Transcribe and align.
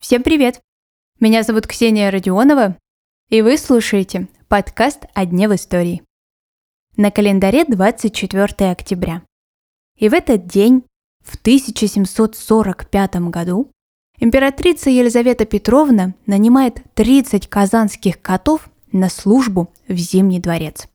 Всем 0.00 0.22
привет! 0.22 0.62
Меня 1.20 1.42
зовут 1.42 1.66
Ксения 1.66 2.10
Родионова, 2.10 2.78
и 3.28 3.42
вы 3.42 3.58
слушаете 3.58 4.28
подкаст 4.48 5.04
«О 5.12 5.26
дне 5.26 5.50
в 5.50 5.54
истории». 5.54 6.02
На 6.96 7.10
календаре 7.10 7.66
24 7.66 8.70
октября. 8.70 9.20
И 9.98 10.08
в 10.08 10.14
этот 10.14 10.46
день, 10.46 10.84
в 11.22 11.36
1745 11.36 13.16
году, 13.28 13.70
императрица 14.18 14.88
Елизавета 14.88 15.44
Петровна 15.44 16.14
нанимает 16.24 16.80
30 16.94 17.48
казанских 17.48 18.22
котов 18.22 18.70
на 18.92 19.10
службу 19.10 19.70
в 19.88 19.96
Зимний 19.96 20.40
дворец. 20.40 20.88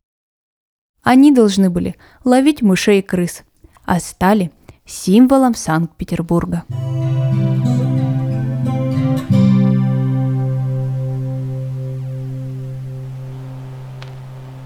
Они 1.04 1.32
должны 1.32 1.70
были 1.70 1.98
ловить 2.24 2.64
мышей 2.64 3.00
и 3.00 3.04
крыс, 3.04 3.44
а 3.86 4.00
стали 4.00 4.52
символом 4.90 5.54
Санкт-Петербурга. 5.54 6.64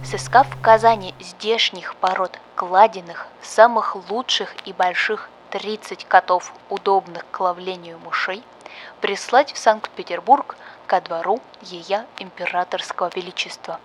Сыскав 0.04 0.48
в 0.48 0.62
Казани 0.62 1.14
здешних 1.20 1.96
пород 1.96 2.40
кладенных, 2.56 3.28
самых 3.42 3.96
лучших 4.10 4.56
и 4.66 4.74
больших 4.74 5.30
30 5.52 6.06
котов, 6.06 6.54
удобных 6.70 7.26
к 7.32 7.40
ловлению 7.40 8.00
мышей, 8.00 8.44
прислать 9.02 9.52
в 9.54 9.58
Санкт-Петербург 9.58 10.56
ко 10.88 11.02
двору 11.02 11.42
Ея 11.62 12.06
Императорского 12.20 13.12
Величества. 13.16 13.80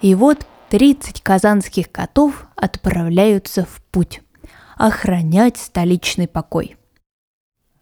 И 0.00 0.14
вот 0.14 0.38
30 0.70 1.22
казанских 1.22 1.90
котов 1.90 2.46
отправляются 2.54 3.64
в 3.64 3.82
путь 3.90 4.22
охранять 4.80 5.58
столичный 5.58 6.26
покой. 6.26 6.76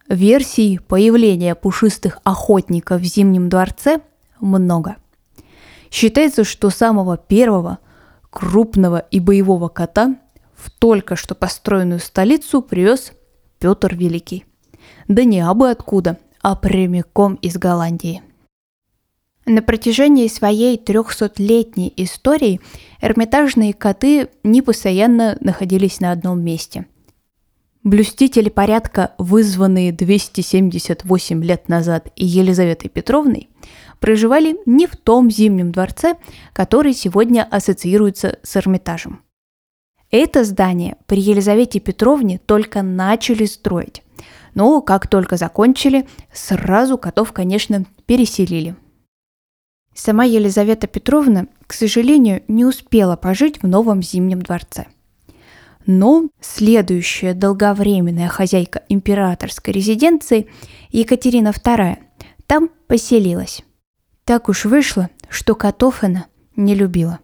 Версий 0.09 0.79
появления 0.79 1.55
пушистых 1.55 2.19
охотников 2.25 3.01
в 3.01 3.05
Зимнем 3.05 3.49
дворце 3.49 4.01
много. 4.41 4.97
Считается, 5.93 6.43
что 6.43 6.71
самого 6.71 7.17
первого 7.17 7.79
крупного 8.31 8.99
и 8.99 9.21
боевого 9.21 9.69
кота 9.69 10.17
в 10.57 10.73
только 10.73 11.15
что 11.15 11.37
построенную 11.37 12.01
столицу 12.01 12.63
привез 12.63 13.13
Петр 13.61 13.95
Великий. 13.95 14.45
Да 15.07 15.23
не 15.23 15.41
абы 15.41 15.71
откуда, 15.71 16.19
а 16.43 16.57
прямиком 16.57 17.37
из 17.37 17.59
Голландии. 17.59 18.23
На 19.49 19.63
протяжении 19.63 20.29
своей 20.29 20.77
трехсотлетней 20.77 21.91
истории 21.97 22.61
эрмитажные 23.01 23.73
коты 23.73 24.29
не 24.45 24.61
постоянно 24.61 25.39
находились 25.41 26.01
на 26.01 26.13
одном 26.13 26.45
месте. 26.45 26.85
Блюстители 27.83 28.51
порядка, 28.51 29.15
вызванные 29.17 29.91
278 29.91 31.43
лет 31.43 31.67
назад 31.71 32.13
Елизаветой 32.15 32.91
Петровной, 32.91 33.49
проживали 34.01 34.59
не 34.67 34.87
в 34.87 34.97
том 34.97 35.31
зимнем 35.31 35.73
дворце, 35.73 36.17
который 36.53 36.93
сегодня 36.93 37.49
ассоциируется 37.51 38.39
с 38.43 38.55
Эрмитажем. 38.55 39.23
Это 40.11 40.45
здание 40.45 40.99
при 41.07 41.23
Елизавете 41.23 41.81
Петровне 41.81 42.39
только 42.45 42.83
начали 42.83 43.47
строить. 43.47 44.03
Но 44.53 44.83
как 44.83 45.07
только 45.07 45.39
закончили, 45.39 46.07
сразу 46.35 46.99
котов, 46.99 47.33
конечно, 47.33 47.87
переселили– 48.05 48.77
Сама 49.95 50.25
Елизавета 50.25 50.87
Петровна, 50.87 51.47
к 51.67 51.73
сожалению, 51.73 52.43
не 52.49 52.65
успела 52.65 53.17
пожить 53.17 53.63
в 53.63 53.67
новом 53.67 54.03
Зимнем 54.03 54.43
дворце. 54.43 54.87
Но 55.87 56.29
следующая 56.41 57.35
долговременная 57.35 58.29
хозяйка 58.29 58.83
императорской 58.89 59.73
резиденции 59.73 60.49
Екатерина 60.91 61.49
II 61.49 61.99
там 62.47 62.71
поселилась. 62.87 63.63
Так 64.25 64.49
уж 64.49 64.67
вышло, 64.67 65.09
что 65.29 65.55
котов 65.55 66.05
она 66.05 66.27
не 66.57 66.75
любила. 66.75 67.21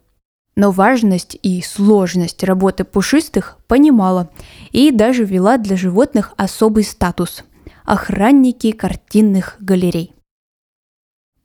Но 0.57 0.71
важность 0.71 1.37
и 1.43 1.61
сложность 1.63 2.45
работы 2.45 2.85
пушистых 2.85 3.59
понимала 3.67 4.31
и 4.71 4.91
даже 4.91 5.25
ввела 5.25 5.59
для 5.59 5.77
животных 5.77 6.33
особый 6.37 6.85
статус– 6.85 7.45
охранники 7.85 8.73
картинных 8.73 9.57
галерей. 9.61 10.14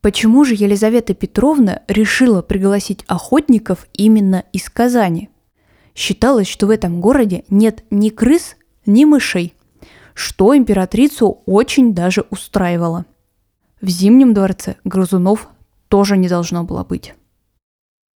Почему 0.00 0.44
же 0.44 0.54
Елизавета 0.54 1.12
Петровна 1.12 1.82
решила 1.86 2.40
пригласить 2.40 3.04
охотников 3.06 3.86
именно 3.92 4.44
из 4.52 4.70
Казани? 4.70 5.28
Считалось, 5.94 6.48
что 6.48 6.66
в 6.66 6.70
этом 6.70 7.02
городе 7.02 7.44
нет 7.50 7.84
ни 7.90 8.08
крыс, 8.08 8.56
ни 8.86 9.04
мышей, 9.04 9.54
что 10.14 10.56
императрицу 10.56 11.42
очень 11.44 11.94
даже 11.94 12.24
устраивало. 12.30 13.04
В 13.82 13.88
Зимнем 13.88 14.32
дворце 14.32 14.76
грызунов 14.84 15.48
тоже 15.88 16.16
не 16.16 16.28
должно 16.28 16.64
было 16.64 16.82
быть. 16.82 17.12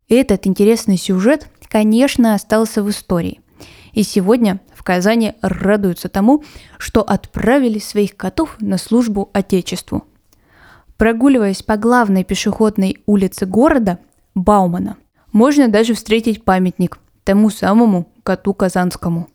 Этот 0.09 0.47
интересный 0.47 0.97
сюжет, 0.97 1.51
конечно, 1.69 2.33
остался 2.33 2.83
в 2.83 2.89
истории. 2.89 3.41
И 3.93 4.05
сегодня 4.05 4.61
в 4.75 4.83
Казани 4.83 5.35
радуются 5.43 6.09
тому, 6.09 6.45
что 6.79 7.03
отправили 7.03 7.79
своих 7.79 8.17
котов 8.17 8.57
на 8.59 8.79
службу 8.79 9.29
Отечеству– 9.35 10.05
Прогуливаясь 10.97 11.63
по 11.63 11.77
главной 11.77 12.23
пешеходной 12.23 12.99
улице 13.07 13.47
города, 13.47 13.99
Баумана, 14.35 14.97
можно 15.33 15.69
даже 15.69 15.95
встретить 15.95 16.45
памятник 16.45 16.99
тому 17.25 17.51
самому 17.51 18.13
коту 18.23 18.55
Казанскому. 18.55 19.29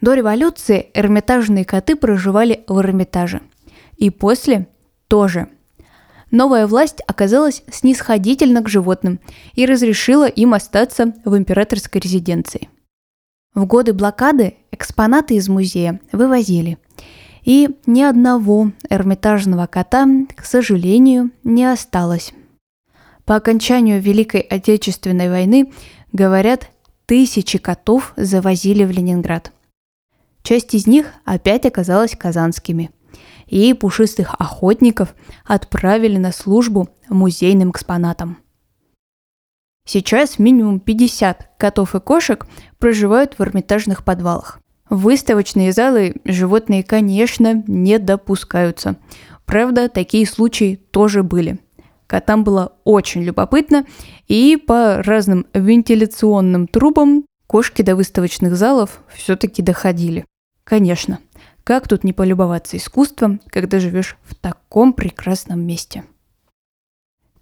До 0.00 0.14
революции 0.14 0.90
эрмитажные 0.94 1.64
коты 1.64 1.96
проживали 1.96 2.64
в 2.66 2.78
Эрмитаже. 2.80 3.40
И 3.96 4.10
после 4.10 4.66
тоже. 5.08 5.48
Новая 6.32 6.66
власть 6.66 7.00
оказалась 7.06 7.62
снисходительна 7.70 8.62
к 8.62 8.68
животным 8.68 9.20
и 9.54 9.64
разрешила 9.64 10.26
им 10.26 10.54
остаться 10.54 11.14
в 11.24 11.36
императорской 11.36 12.00
резиденции. 12.00 12.68
В 13.54 13.64
годы 13.64 13.94
блокады 13.94 14.56
экспонаты 14.72 15.36
из 15.36 15.48
музея 15.48 16.00
вывозили– 16.12 16.78
и 17.46 17.78
ни 17.86 18.02
одного 18.02 18.72
эрмитажного 18.90 19.66
кота, 19.66 20.06
к 20.34 20.44
сожалению, 20.44 21.30
не 21.44 21.64
осталось. 21.64 22.34
По 23.24 23.36
окончанию 23.36 24.02
Великой 24.02 24.40
Отечественной 24.40 25.30
войны, 25.30 25.72
говорят, 26.12 26.68
тысячи 27.06 27.58
котов 27.58 28.12
завозили 28.16 28.84
в 28.84 28.90
Ленинград. 28.90 29.52
Часть 30.42 30.74
из 30.74 30.86
них 30.88 31.12
опять 31.24 31.64
оказалась 31.64 32.16
казанскими. 32.16 32.90
И 33.46 33.72
пушистых 33.74 34.34
охотников 34.40 35.14
отправили 35.44 36.18
на 36.18 36.32
службу 36.32 36.88
музейным 37.08 37.70
экспонатам. 37.70 38.38
Сейчас 39.86 40.40
минимум 40.40 40.80
50 40.80 41.52
котов 41.58 41.94
и 41.94 42.00
кошек 42.00 42.44
проживают 42.80 43.38
в 43.38 43.42
эрмитажных 43.42 44.04
подвалах. 44.04 44.60
В 44.88 44.98
выставочные 44.98 45.72
залы 45.72 46.14
животные, 46.24 46.84
конечно, 46.84 47.64
не 47.66 47.98
допускаются. 47.98 48.96
Правда, 49.44 49.88
такие 49.88 50.26
случаи 50.26 50.76
тоже 50.90 51.22
были. 51.22 51.58
Котам 52.06 52.44
было 52.44 52.72
очень 52.84 53.24
любопытно, 53.24 53.84
и 54.28 54.56
по 54.56 55.02
разным 55.02 55.46
вентиляционным 55.54 56.68
трубам 56.68 57.24
кошки 57.48 57.82
до 57.82 57.96
выставочных 57.96 58.56
залов 58.56 59.00
все-таки 59.12 59.60
доходили. 59.60 60.24
Конечно, 60.62 61.18
как 61.64 61.88
тут 61.88 62.04
не 62.04 62.12
полюбоваться 62.12 62.76
искусством, 62.76 63.40
когда 63.48 63.80
живешь 63.80 64.16
в 64.22 64.36
таком 64.36 64.92
прекрасном 64.92 65.66
месте? 65.66 66.04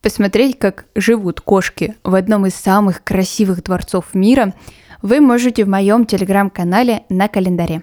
Посмотреть, 0.01 0.59
как 0.59 0.87
живут 0.95 1.43
кошки 1.43 1.97
в 2.05 2.15
одном 2.15 2.47
из 2.47 2.55
самых 2.55 3.05
красивых 3.05 3.63
дворцов 3.63 4.15
мира– 4.15 4.55
вы 5.03 5.21
можете 5.21 5.65
в 5.65 5.69
моем 5.69 6.07
телеграм-канале 6.07 7.05
на 7.09 7.29
календаре. 7.29 7.83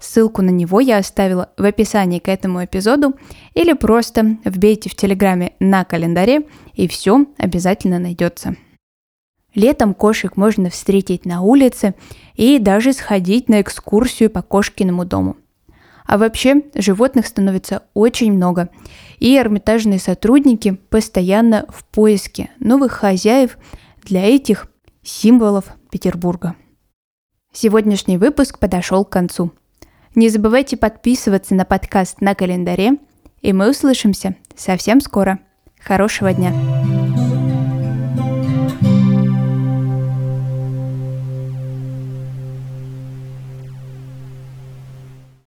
Ссылку 0.00 0.42
на 0.42 0.50
него 0.50 0.80
я 0.80 0.98
оставила 0.98 1.50
в 1.56 1.64
описании 1.64 2.18
к 2.18 2.28
этому 2.28 2.64
эпизоду 2.64 3.14
или 3.54 3.72
просто 3.72 4.38
вбейте 4.44 4.90
в 4.90 4.94
телеграме 4.94 5.52
на 5.60 5.84
календаре 5.84 6.42
и 6.74 6.88
все 6.88 7.26
обязательно 7.36 7.98
найдется. 7.98 8.56
Летом 9.54 9.94
кошек 9.94 10.36
можно 10.36 10.70
встретить 10.70 11.24
на 11.24 11.40
улице 11.40 11.94
и 12.34 12.58
даже 12.58 12.92
сходить 12.92 13.48
на 13.48 13.60
экскурсию 13.60 14.30
по 14.30 14.42
кошкиному 14.42 15.04
дому. 15.04 15.36
А 16.04 16.16
вообще 16.16 16.62
животных 16.74 17.26
становится 17.26 17.82
очень 17.92 18.32
много, 18.32 18.70
и 19.18 19.36
эрмитажные 19.36 19.98
сотрудники 19.98 20.78
постоянно 20.88 21.66
в 21.68 21.84
поиске 21.84 22.50
новых 22.60 22.92
хозяев 22.92 23.58
для 24.04 24.24
этих 24.24 24.68
символов 25.02 25.66
Петербурга. 25.90 26.54
Сегодняшний 27.52 28.18
выпуск 28.18 28.58
подошел 28.58 29.04
к 29.04 29.10
концу. 29.10 29.52
Не 30.14 30.28
забывайте 30.28 30.76
подписываться 30.76 31.54
на 31.54 31.64
подкаст 31.64 32.20
на 32.20 32.34
календаре, 32.34 32.98
и 33.40 33.52
мы 33.52 33.70
услышимся 33.70 34.36
совсем 34.56 35.00
скоро. 35.00 35.38
Хорошего 35.80 36.32
дня! 36.32 36.52